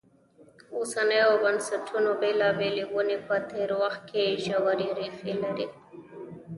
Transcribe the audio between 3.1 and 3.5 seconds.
په